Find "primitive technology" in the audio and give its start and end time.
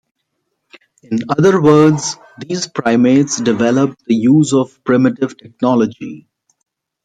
4.83-6.27